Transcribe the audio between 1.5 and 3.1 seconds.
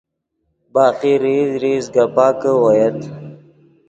ریز گپاکے اویت